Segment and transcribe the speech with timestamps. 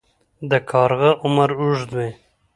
[0.49, 2.09] د کارغه عمر اوږد وي